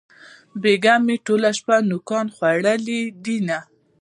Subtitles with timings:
[0.61, 3.59] بېگاه مې ټوله شپه نوکان خوړلې دينه